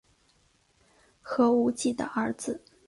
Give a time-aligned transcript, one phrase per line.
[1.21, 2.59] 何无忌的儿子。